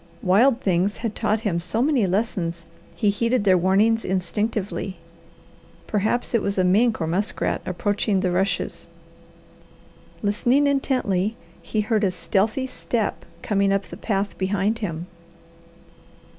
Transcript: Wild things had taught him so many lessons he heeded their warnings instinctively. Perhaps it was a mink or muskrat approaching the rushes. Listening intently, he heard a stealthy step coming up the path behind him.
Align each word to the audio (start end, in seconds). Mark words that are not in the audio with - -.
Wild 0.23 0.61
things 0.61 0.97
had 1.05 1.13
taught 1.13 1.41
him 1.41 1.59
so 1.59 1.79
many 1.79 2.07
lessons 2.07 2.65
he 2.95 3.11
heeded 3.11 3.43
their 3.43 3.55
warnings 3.55 4.03
instinctively. 4.03 4.97
Perhaps 5.85 6.33
it 6.33 6.41
was 6.41 6.57
a 6.57 6.63
mink 6.63 6.99
or 6.99 7.05
muskrat 7.05 7.61
approaching 7.67 8.21
the 8.21 8.31
rushes. 8.31 8.87
Listening 10.23 10.65
intently, 10.65 11.35
he 11.61 11.81
heard 11.81 12.03
a 12.03 12.09
stealthy 12.09 12.65
step 12.65 13.25
coming 13.43 13.71
up 13.71 13.83
the 13.83 13.95
path 13.95 14.35
behind 14.39 14.79
him. 14.79 15.05